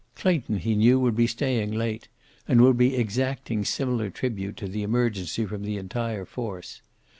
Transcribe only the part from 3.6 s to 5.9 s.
similar tribute to the emergency from the